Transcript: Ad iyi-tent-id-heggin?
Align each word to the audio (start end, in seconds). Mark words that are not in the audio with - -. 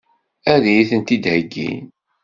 Ad 0.53 0.63
iyi-tent-id-heggin? 0.67 1.83